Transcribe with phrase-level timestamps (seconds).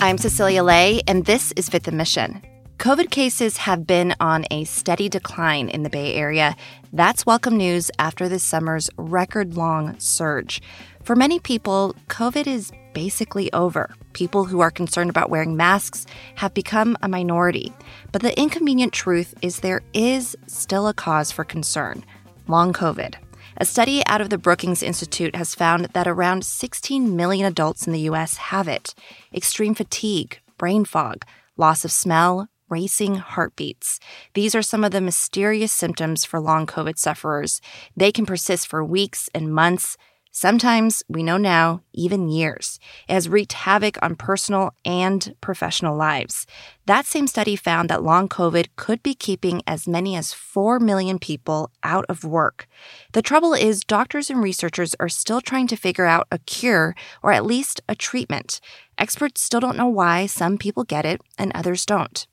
[0.00, 2.40] I'm Cecilia Lei, and this is Fifth and Mission.
[2.78, 6.54] COVID cases have been on a steady decline in the Bay Area.
[6.92, 10.62] That's welcome news after this summer's record long surge.
[11.02, 13.92] For many people, COVID is basically over.
[14.12, 16.06] People who are concerned about wearing masks
[16.36, 17.72] have become a minority.
[18.12, 22.04] But the inconvenient truth is there is still a cause for concern
[22.46, 23.16] long COVID.
[23.60, 27.92] A study out of the Brookings Institute has found that around 16 million adults in
[27.92, 28.36] the U.S.
[28.36, 28.94] have it
[29.34, 31.24] extreme fatigue, brain fog,
[31.56, 33.98] loss of smell, racing heartbeats.
[34.34, 37.60] These are some of the mysterious symptoms for long COVID sufferers.
[37.96, 39.96] They can persist for weeks and months.
[40.40, 42.78] Sometimes, we know now, even years.
[43.08, 46.46] It has wreaked havoc on personal and professional lives.
[46.86, 51.18] That same study found that long COVID could be keeping as many as 4 million
[51.18, 52.68] people out of work.
[53.14, 57.32] The trouble is, doctors and researchers are still trying to figure out a cure or
[57.32, 58.60] at least a treatment.
[58.96, 62.28] Experts still don't know why some people get it and others don't.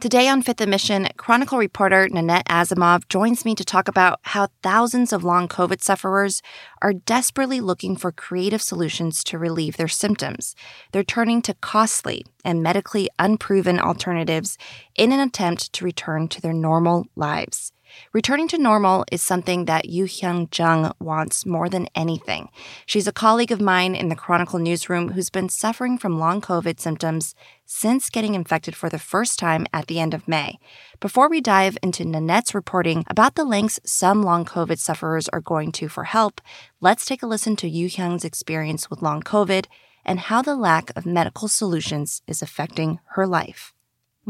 [0.00, 4.48] Today on Fifth and Mission, Chronicle reporter Nanette Asimov joins me to talk about how
[4.62, 6.40] thousands of long COVID sufferers
[6.80, 10.54] are desperately looking for creative solutions to relieve their symptoms.
[10.92, 14.56] They're turning to costly and medically unproven alternatives
[14.96, 17.72] in an attempt to return to their normal lives.
[18.12, 22.48] Returning to normal is something that Yoohyun Jung wants more than anything.
[22.86, 26.80] She's a colleague of mine in the Chronicle newsroom who's been suffering from long COVID
[26.80, 30.58] symptoms since getting infected for the first time at the end of May.
[30.98, 35.72] Before we dive into Nanette's reporting about the lengths some long COVID sufferers are going
[35.72, 36.40] to for help,
[36.80, 39.66] let's take a listen to Yoohyun's experience with long COVID
[40.04, 43.72] and how the lack of medical solutions is affecting her life.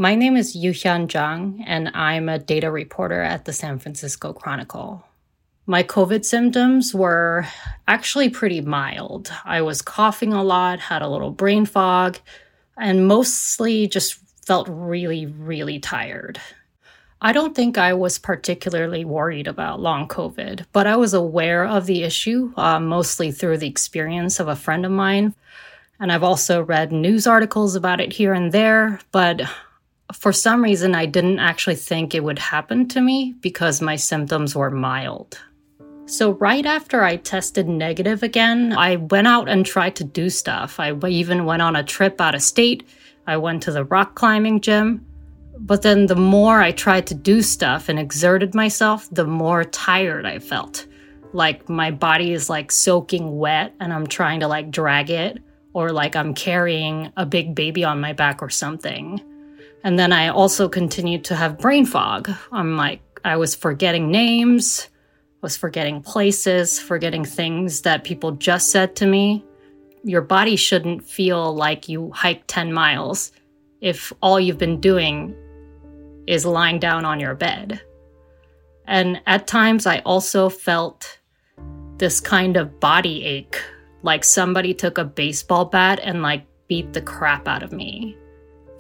[0.00, 5.04] My name is Yoohyun Jung, and I'm a data reporter at the San Francisco Chronicle.
[5.66, 7.46] My COVID symptoms were
[7.86, 9.30] actually pretty mild.
[9.44, 12.16] I was coughing a lot, had a little brain fog,
[12.78, 14.14] and mostly just
[14.46, 16.40] felt really, really tired.
[17.20, 21.84] I don't think I was particularly worried about long COVID, but I was aware of
[21.84, 25.34] the issue, uh, mostly through the experience of a friend of mine.
[25.98, 29.42] And I've also read news articles about it here and there, but
[30.12, 34.54] for some reason, I didn't actually think it would happen to me because my symptoms
[34.56, 35.38] were mild.
[36.06, 40.81] So, right after I tested negative again, I went out and tried to do stuff.
[40.81, 42.88] I even went on a trip out of state.
[43.26, 45.06] I went to the rock climbing gym.
[45.59, 50.27] But then, the more I tried to do stuff and exerted myself, the more tired
[50.27, 50.87] I felt.
[51.32, 55.38] Like my body is like soaking wet and I'm trying to like drag it,
[55.75, 59.21] or like I'm carrying a big baby on my back or something.
[59.82, 62.30] And then I also continued to have brain fog.
[62.52, 64.88] I'm like, I was forgetting names,
[65.42, 69.44] was forgetting places, forgetting things that people just said to me.
[70.04, 73.32] Your body shouldn't feel like you hiked 10 miles
[73.80, 75.34] if all you've been doing
[76.26, 77.80] is lying down on your bed.
[78.86, 81.18] And at times, I also felt
[81.98, 83.62] this kind of body ache,
[84.02, 88.16] like somebody took a baseball bat and like beat the crap out of me.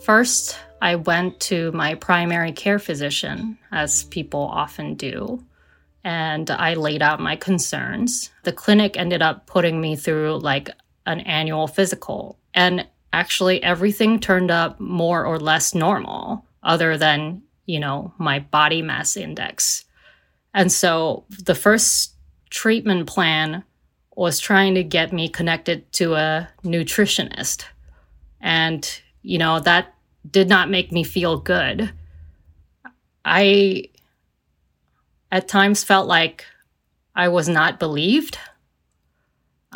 [0.02, 5.44] First, I went to my primary care physician, as people often do,
[6.02, 8.30] and I laid out my concerns.
[8.44, 10.70] The clinic ended up putting me through like
[11.04, 17.78] an annual physical, and actually everything turned up more or less normal, other than, you
[17.78, 19.84] know, my body mass index.
[20.54, 22.14] And so the first
[22.48, 23.64] treatment plan
[24.16, 27.64] was trying to get me connected to a nutritionist.
[28.40, 29.94] And, you know, that
[30.30, 31.92] did not make me feel good.
[33.24, 33.84] I
[35.32, 36.44] at times felt like
[37.14, 38.38] I was not believed,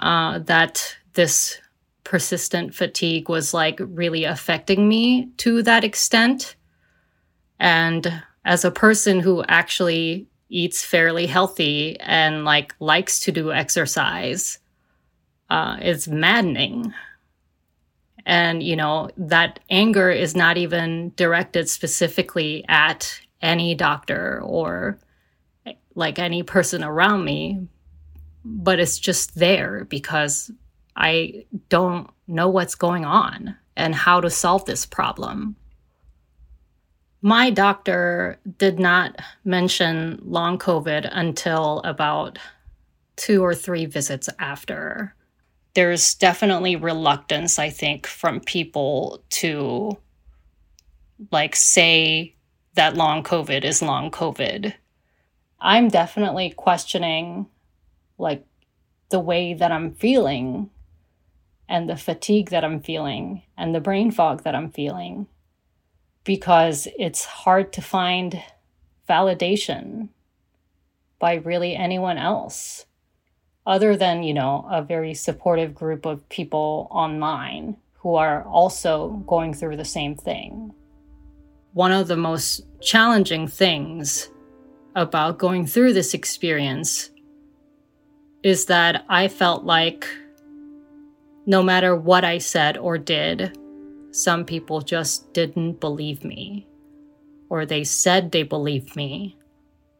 [0.00, 1.60] uh, that this
[2.02, 6.56] persistent fatigue was like really affecting me to that extent.
[7.58, 14.58] And as a person who actually eats fairly healthy and like likes to do exercise,
[15.50, 16.92] uh, it's maddening
[18.26, 24.98] and, you know, that anger is not even directed specifically at any doctor or
[25.94, 27.66] like any person around me,
[28.44, 30.50] but it's just there because
[30.96, 35.56] I don't know what's going on and how to solve this problem.
[37.20, 42.38] My doctor did not mention long COVID until about
[43.16, 45.14] two or three visits after.
[45.74, 49.98] There's definitely reluctance, I think, from people to
[51.30, 52.34] like say
[52.74, 54.74] that long COVID is long COVID.
[55.60, 57.46] I'm definitely questioning
[58.18, 58.44] like
[59.08, 60.70] the way that I'm feeling
[61.68, 65.26] and the fatigue that I'm feeling and the brain fog that I'm feeling
[66.24, 68.42] because it's hard to find
[69.08, 70.08] validation
[71.18, 72.86] by really anyone else
[73.66, 79.54] other than, you know, a very supportive group of people online who are also going
[79.54, 80.72] through the same thing.
[81.72, 84.30] One of the most challenging things
[84.94, 87.10] about going through this experience
[88.42, 90.06] is that I felt like
[91.46, 93.58] no matter what I said or did,
[94.12, 96.66] some people just didn't believe me.
[97.48, 99.36] Or they said they believed me,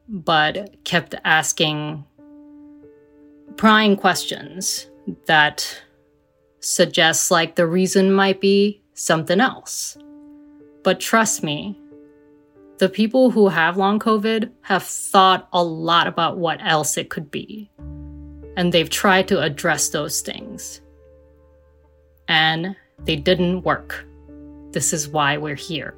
[0.09, 2.05] but kept asking
[3.57, 4.91] prying questions
[5.27, 5.83] that
[6.61, 9.97] suggests like the reason might be something else.
[10.83, 11.79] But trust me,
[12.79, 17.31] the people who have long COVID have thought a lot about what else it could
[17.31, 17.71] be.
[18.57, 20.81] And they've tried to address those things.
[22.29, 24.05] And they didn't work.
[24.71, 25.95] This is why we're here.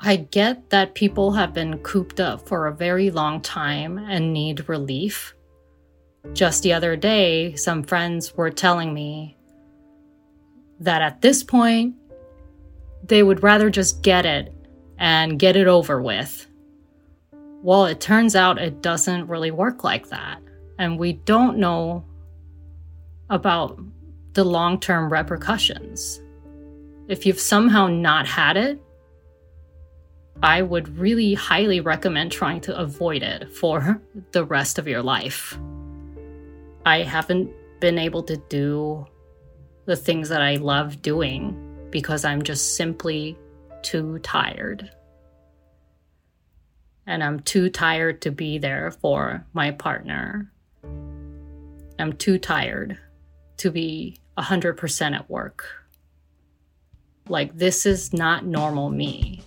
[0.00, 4.68] I get that people have been cooped up for a very long time and need
[4.68, 5.34] relief.
[6.32, 9.36] Just the other day, some friends were telling me
[10.80, 11.94] that at this point,
[13.04, 14.52] they would rather just get it
[14.98, 16.46] and get it over with.
[17.62, 20.40] Well, it turns out it doesn't really work like that.
[20.78, 22.04] And we don't know
[23.30, 23.80] about
[24.34, 26.20] the long term repercussions.
[27.08, 28.80] If you've somehow not had it,
[30.42, 34.00] I would really highly recommend trying to avoid it for
[34.30, 35.58] the rest of your life.
[36.88, 37.50] I haven't
[37.80, 39.06] been able to do
[39.84, 41.54] the things that I love doing
[41.90, 43.36] because I'm just simply
[43.82, 44.90] too tired.
[47.06, 50.50] And I'm too tired to be there for my partner.
[51.98, 52.96] I'm too tired
[53.58, 55.66] to be 100% at work.
[57.28, 59.42] Like, this is not normal me.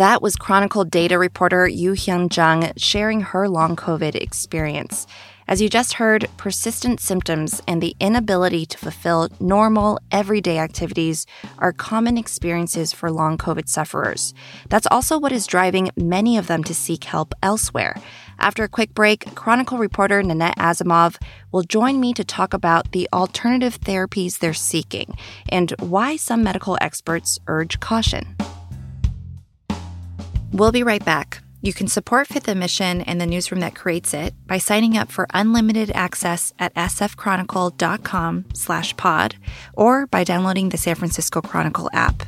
[0.00, 5.06] That was Chronicle data reporter Yu Hyun Jung sharing her long COVID experience.
[5.46, 11.26] As you just heard, persistent symptoms and the inability to fulfill normal, everyday activities
[11.58, 14.32] are common experiences for long COVID sufferers.
[14.70, 17.94] That's also what is driving many of them to seek help elsewhere.
[18.38, 21.20] After a quick break, Chronicle reporter Nanette Asimov
[21.52, 25.14] will join me to talk about the alternative therapies they're seeking
[25.50, 28.34] and why some medical experts urge caution.
[30.52, 31.42] We'll be right back.
[31.62, 35.12] You can support Fifth & Mission and the newsroom that creates it by signing up
[35.12, 39.36] for unlimited access at sfchronicle.com slash pod
[39.74, 42.24] or by downloading the San Francisco Chronicle app.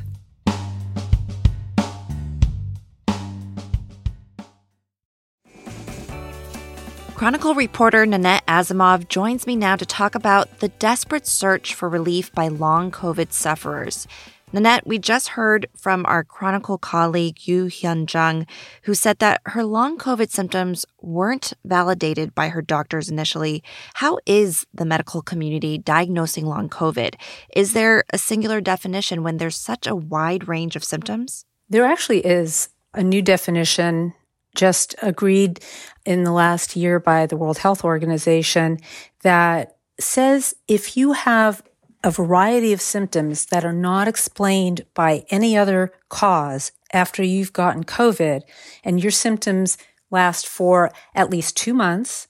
[7.15, 12.31] Chronicle reporter Nanette Asimov joins me now to talk about the desperate search for relief
[12.33, 14.07] by long COVID sufferers–
[14.53, 18.45] Nanette, we just heard from our Chronicle colleague Yoohyun Jung,
[18.83, 23.63] who said that her long COVID symptoms weren't validated by her doctors initially.
[23.95, 27.15] How is the medical community diagnosing long COVID?
[27.55, 31.45] Is there a singular definition when there's such a wide range of symptoms?
[31.67, 34.13] There actually is a new definition
[34.55, 35.61] just agreed
[36.05, 38.77] in the last year by the World Health Organization
[39.23, 41.63] that says if you have
[42.03, 47.83] a variety of symptoms that are not explained by any other cause after you've gotten
[47.83, 48.41] COVID
[48.83, 49.77] and your symptoms
[50.11, 52.27] last for at least two months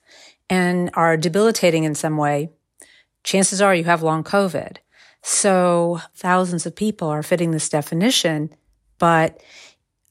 [0.49, 2.49] and are debilitating in some way,
[3.23, 4.77] chances are you have long COVID.
[5.23, 8.49] So thousands of people are fitting this definition,
[8.99, 9.41] but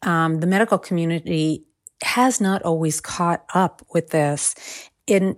[0.02, 1.64] um, the medical community
[2.02, 4.54] has not always caught up with this.
[5.06, 5.36] In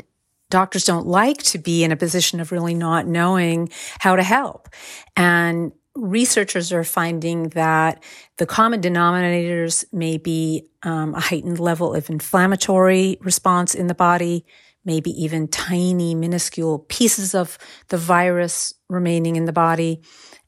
[0.51, 4.69] doctors don't like to be in a position of really not knowing how to help.
[5.17, 8.03] And researchers are finding that
[8.39, 14.45] the common denominators may be um, a heightened level of inflammatory response in the body,
[14.85, 17.59] maybe even tiny, minuscule pieces of
[17.89, 20.03] the virus remaining in the body,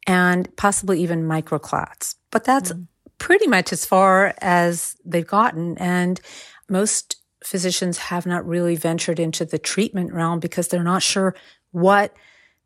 [0.06, 2.16] and possibly even microclots.
[2.30, 2.86] But that's mm.
[3.18, 5.78] pretty much as far as they've gotten.
[5.78, 6.20] And
[6.68, 11.34] most physicians have not really ventured into the treatment realm because they're not sure
[11.70, 12.14] what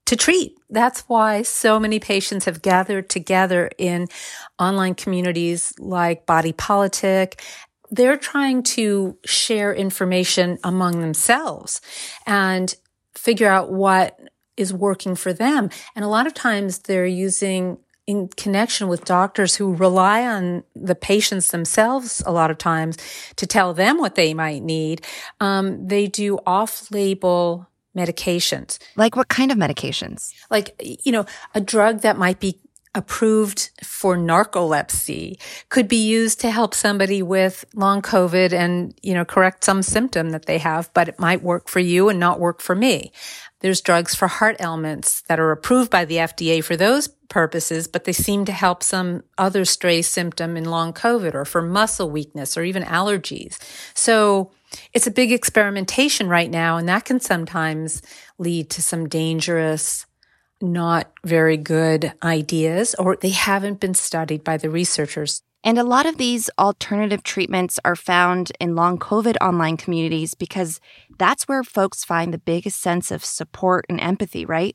[0.07, 0.59] to treat.
[0.69, 4.09] That's why so many patients have gathered together in
[4.59, 7.43] online communities like Body Politic.
[7.91, 11.81] They're trying to share information among themselves
[12.27, 12.75] and
[13.15, 14.19] figure out what
[14.57, 15.71] is working for them.
[15.95, 17.79] And a lot of times they're using
[18.11, 22.99] in connection with doctors who rely on the patients themselves a lot of times
[23.37, 25.07] to tell them what they might need.
[25.39, 28.79] Um, they do off-label medications.
[28.97, 30.33] Like what kind of medications?
[30.51, 30.75] Like,
[31.05, 31.25] you know,
[31.55, 32.59] a drug that might be
[32.95, 39.25] approved for narcolepsy could be used to help somebody with long COVID and, you know,
[39.25, 42.61] correct some symptom that they have, but it might work for you and not work
[42.61, 43.13] for me.
[43.61, 48.05] There's drugs for heart ailments that are approved by the FDA for those purposes, but
[48.05, 52.57] they seem to help some other stray symptom in long COVID or for muscle weakness
[52.57, 53.59] or even allergies.
[53.95, 54.51] So
[54.93, 58.03] it's a big experimentation right now, and that can sometimes
[58.39, 60.07] lead to some dangerous,
[60.61, 65.43] not very good ideas, or they haven't been studied by the researchers.
[65.63, 70.81] And a lot of these alternative treatments are found in long COVID online communities because
[71.19, 74.75] that's where folks find the biggest sense of support and empathy, right?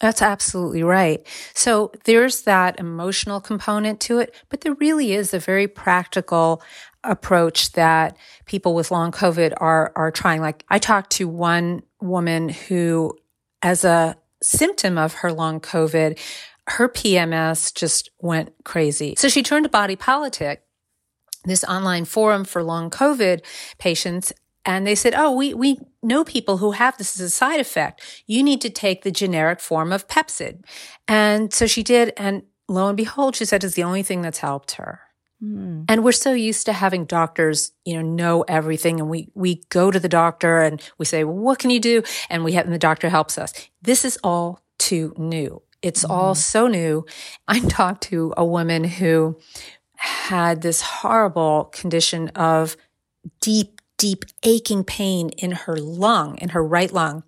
[0.00, 1.26] That's absolutely right.
[1.54, 6.62] So there's that emotional component to it, but there really is a very practical
[7.02, 10.42] approach that people with long COVID are, are trying.
[10.42, 13.16] Like I talked to one woman who,
[13.62, 16.18] as a symptom of her long COVID,
[16.68, 19.14] her PMS just went crazy.
[19.16, 20.62] So she turned to Body Politic,
[21.44, 23.42] this online forum for long COVID
[23.78, 24.32] patients.
[24.64, 28.02] And they said, Oh, we, we know people who have this as a side effect.
[28.26, 30.64] You need to take the generic form of Pepcid.
[31.06, 32.12] And so she did.
[32.16, 35.05] And lo and behold, she said it's the only thing that's helped her.
[35.42, 35.84] Mm.
[35.88, 39.00] And we're so used to having doctors, you know, know everything.
[39.00, 42.02] And we, we go to the doctor and we say, well, what can you do?
[42.30, 43.52] And we have, and the doctor helps us.
[43.82, 45.62] This is all too new.
[45.82, 46.12] It's mm-hmm.
[46.12, 47.04] all so new.
[47.46, 49.38] I talked to a woman who
[49.96, 52.76] had this horrible condition of
[53.40, 57.24] deep, deep aching pain in her lung, in her right lung.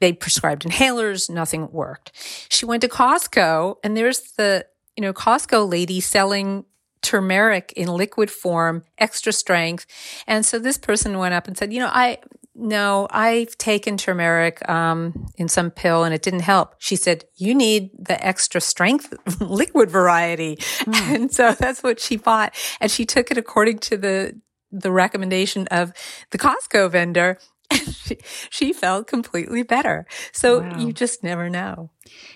[0.00, 2.12] They prescribed inhalers, nothing worked.
[2.50, 4.66] She went to Costco and there's the,
[4.96, 6.64] you know, Costco lady selling
[7.02, 9.86] turmeric in liquid form, extra strength.
[10.26, 12.18] And so this person went up and said, you know, I,
[12.54, 16.74] no, I've taken turmeric um, in some pill and it didn't help.
[16.78, 20.56] She said, you need the extra strength liquid variety.
[20.56, 21.14] Mm.
[21.14, 22.54] And so that's what she bought.
[22.80, 24.40] And she took it according to the,
[24.70, 25.92] the recommendation of
[26.30, 27.38] the Costco vendor.
[27.72, 28.18] she,
[28.50, 30.06] she felt completely better.
[30.32, 30.78] So wow.
[30.78, 31.90] you just never know.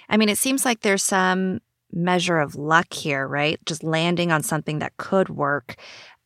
[0.08, 1.60] I mean, it seems like there's some
[1.94, 3.58] measure of luck here, right?
[3.64, 5.76] Just landing on something that could work.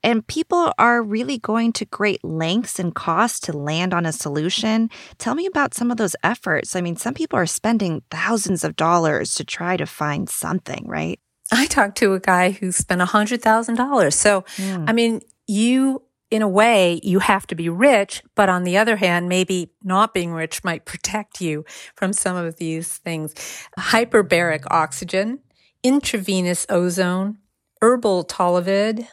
[0.02, 4.90] And people are really going to great lengths and costs to land on a solution.
[5.18, 6.76] Tell me about some of those efforts.
[6.76, 11.18] I mean, some people are spending thousands of dollars to try to find something, right?
[11.50, 14.12] I talked to a guy who spent a $100,000.
[14.12, 14.84] So, mm.
[14.88, 18.96] I mean, you, in a way, you have to be rich, but on the other
[18.96, 21.64] hand, maybe not being rich might protect you
[21.96, 23.34] from some of these things.
[23.78, 25.40] Hyperbaric oxygen,
[25.82, 27.38] intravenous ozone,
[27.80, 29.08] herbal toluene,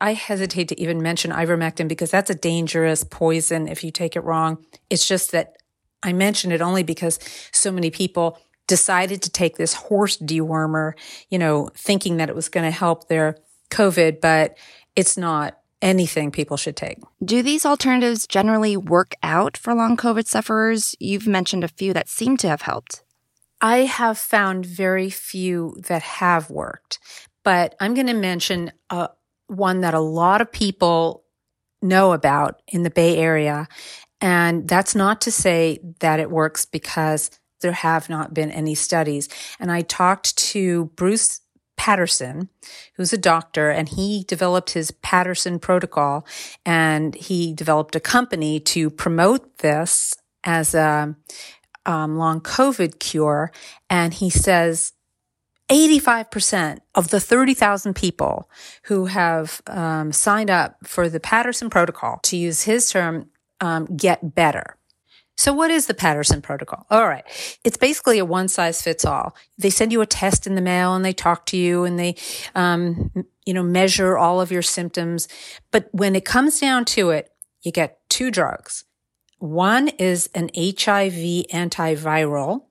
[0.00, 4.24] I hesitate to even mention ivermectin because that's a dangerous poison if you take it
[4.24, 4.64] wrong.
[4.88, 5.56] It's just that
[6.02, 7.18] I mention it only because
[7.52, 10.92] so many people decided to take this horse dewormer,
[11.28, 13.36] you know, thinking that it was going to help their
[13.70, 14.56] COVID, but
[14.96, 16.98] it's not anything people should take.
[17.22, 20.94] Do these alternatives generally work out for long COVID sufferers?
[20.98, 23.02] You've mentioned a few that seem to have helped.
[23.60, 26.98] I have found very few that have worked,
[27.44, 29.10] but I'm going to mention a,
[29.48, 31.24] one that a lot of people
[31.82, 33.68] know about in the Bay Area.
[34.20, 39.28] And that's not to say that it works because there have not been any studies.
[39.58, 41.40] And I talked to Bruce
[41.76, 42.50] Patterson,
[42.96, 46.26] who's a doctor, and he developed his Patterson protocol
[46.66, 50.14] and he developed a company to promote this
[50.44, 51.16] as a
[51.90, 53.50] um, long COVID cure.
[53.90, 54.92] And he says
[55.68, 58.48] 85% of the 30,000 people
[58.84, 63.28] who have um, signed up for the Patterson Protocol, to use his term,
[63.60, 64.76] um, get better.
[65.36, 66.86] So what is the Patterson Protocol?
[66.90, 67.24] All right.
[67.64, 69.34] It's basically a one size fits all.
[69.56, 72.16] They send you a test in the mail and they talk to you and they,
[72.54, 73.10] um,
[73.46, 75.28] you know, measure all of your symptoms.
[75.70, 77.30] But when it comes down to it,
[77.62, 78.84] you get two drugs.
[79.40, 82.64] One is an HIV antiviral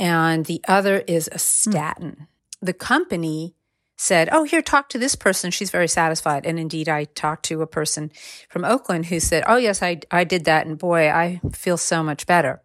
[0.00, 1.38] and the other is a hmm.
[1.38, 2.10] statin.
[2.10, 2.26] Mm.
[2.60, 3.54] The company
[3.96, 5.52] said, Oh, here, talk to this person.
[5.52, 6.44] She's very satisfied.
[6.44, 8.10] And indeed, I talked to a person
[8.48, 10.66] from Oakland who said, Oh, yes, I, I did that.
[10.66, 12.60] And boy, I feel so much better.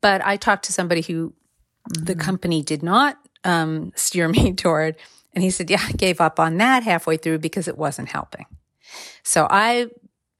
[0.00, 2.04] But I talked to somebody who mm-hmm.
[2.04, 4.94] the company did not um, steer me toward.
[5.34, 8.46] And he said, Yeah, I gave up on that halfway through because it wasn't helping.
[9.24, 9.90] So I'm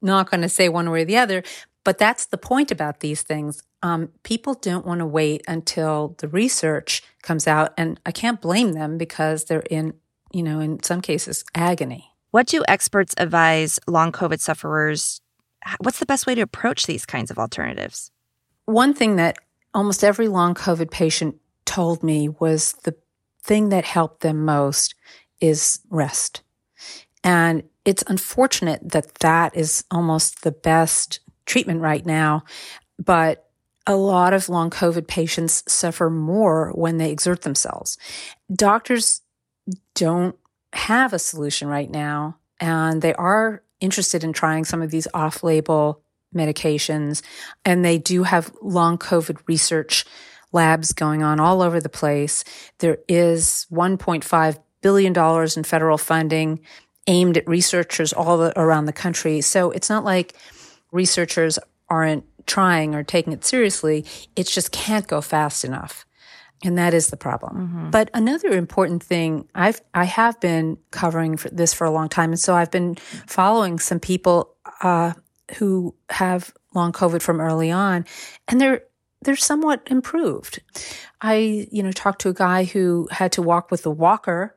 [0.01, 1.43] not going to say one way or the other,
[1.85, 3.63] but that's the point about these things.
[3.83, 7.73] Um, people don't want to wait until the research comes out.
[7.77, 9.95] And I can't blame them because they're in,
[10.33, 12.11] you know, in some cases, agony.
[12.31, 15.21] What do experts advise long COVID sufferers?
[15.81, 18.11] What's the best way to approach these kinds of alternatives?
[18.67, 19.39] One thing that
[19.73, 22.95] almost every long COVID patient told me was the
[23.43, 24.95] thing that helped them most
[25.41, 26.43] is rest.
[27.25, 32.45] And it's unfortunate that that is almost the best treatment right now,
[33.03, 33.49] but
[33.87, 37.97] a lot of long COVID patients suffer more when they exert themselves.
[38.55, 39.23] Doctors
[39.95, 40.37] don't
[40.75, 45.43] have a solution right now, and they are interested in trying some of these off
[45.43, 46.03] label
[46.37, 47.23] medications.
[47.65, 50.05] And they do have long COVID research
[50.53, 52.45] labs going on all over the place.
[52.81, 56.61] There is $1.5 billion in federal funding
[57.09, 59.41] aimed at researchers all around the country.
[59.41, 60.35] So it's not like
[60.93, 64.05] researchers aren't trying or taking it seriously.
[64.37, 66.07] It just can't go fast enough.
[66.65, 67.57] And that is the problem.
[67.57, 67.91] Mm-hmm.
[67.91, 72.31] But another important thing, I've, I have been covering for this for a long time.
[72.31, 72.97] And so I've been
[73.27, 75.13] following some people, uh,
[75.57, 78.05] who have long COVID from early on
[78.49, 78.83] and they're,
[79.23, 80.61] they're somewhat improved.
[81.21, 84.57] I, you know, talked to a guy who had to walk with a walker.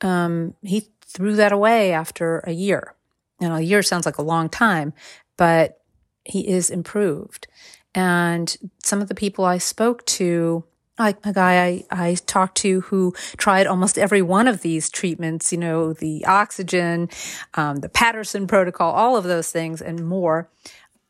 [0.00, 2.94] Um, he threw that away after a year.
[3.40, 4.92] You know, a year sounds like a long time,
[5.38, 5.80] but
[6.24, 7.46] he is improved.
[7.94, 10.64] And some of the people I spoke to,
[10.98, 15.52] like a guy I, I talked to who tried almost every one of these treatments,
[15.52, 17.08] you know, the oxygen,
[17.54, 20.50] um, the Patterson protocol, all of those things and more.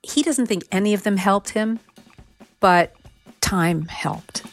[0.05, 1.81] He doesn't think any of them helped him,
[2.61, 2.95] but
[3.41, 4.45] time helped.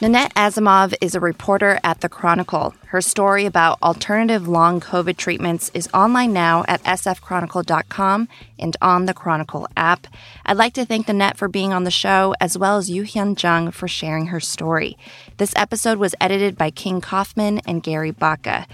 [0.00, 2.72] Nanette Asimov is a reporter at The Chronicle.
[2.86, 8.28] Her story about alternative long COVID treatments is online now at sfchronicle.com
[8.60, 10.06] and on the Chronicle app.
[10.46, 13.72] I'd like to thank Nanette for being on the show, as well as Yoohyun Jung
[13.72, 14.96] for sharing her story.
[15.38, 18.68] This episode was edited by King Kaufman and Gary Baca.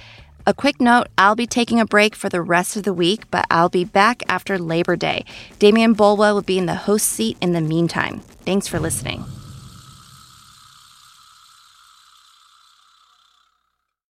[0.46, 3.46] A quick note I'll be taking a break for the rest of the week, but
[3.50, 5.24] I'll be back after Labor Day.
[5.58, 8.18] Demian Bulwa will be in the host seat in the meantime.
[8.44, 9.24] Thanks for listening.